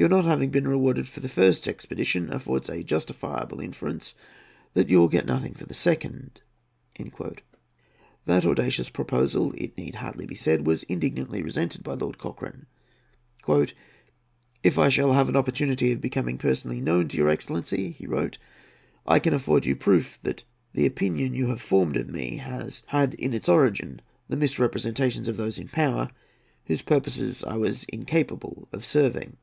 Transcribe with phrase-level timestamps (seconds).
[0.00, 4.14] Your not having been rewarded for the first expedition affords a justifiable inference
[4.74, 6.40] that you will get nothing for the second."
[8.26, 12.66] That audacious proposal, it need hardly be said, was indignantly resented by Lord Cochrane.
[14.62, 18.38] "If I shall have an opportunity of becoming personally known to your excellency," he wrote,
[19.04, 20.44] "I can afford you proof that
[20.74, 25.36] the opinion you have formed of me has had its origin in the misrepresentations of
[25.36, 26.12] those in power,
[26.66, 29.38] whose purposes I was incapable of serving."